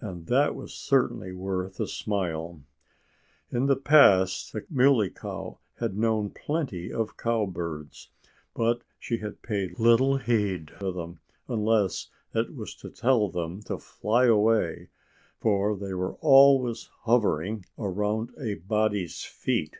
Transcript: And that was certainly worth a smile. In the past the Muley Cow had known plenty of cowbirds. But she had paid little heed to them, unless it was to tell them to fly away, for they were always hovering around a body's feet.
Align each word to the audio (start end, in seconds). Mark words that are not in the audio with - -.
And 0.00 0.26
that 0.28 0.54
was 0.54 0.72
certainly 0.72 1.32
worth 1.32 1.78
a 1.80 1.86
smile. 1.86 2.62
In 3.52 3.66
the 3.66 3.76
past 3.76 4.54
the 4.54 4.64
Muley 4.70 5.10
Cow 5.10 5.58
had 5.80 5.98
known 5.98 6.30
plenty 6.30 6.90
of 6.90 7.18
cowbirds. 7.18 8.08
But 8.54 8.80
she 8.98 9.18
had 9.18 9.42
paid 9.42 9.78
little 9.78 10.16
heed 10.16 10.68
to 10.80 10.92
them, 10.92 11.20
unless 11.46 12.08
it 12.34 12.54
was 12.56 12.74
to 12.76 12.88
tell 12.88 13.28
them 13.28 13.60
to 13.64 13.76
fly 13.76 14.24
away, 14.24 14.88
for 15.40 15.76
they 15.76 15.92
were 15.92 16.14
always 16.22 16.88
hovering 17.02 17.66
around 17.78 18.30
a 18.40 18.54
body's 18.54 19.24
feet. 19.26 19.76